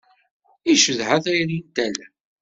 Icedha 0.73 1.15
tayri 1.23 1.57
n 1.63 1.67
tala. 1.75 2.05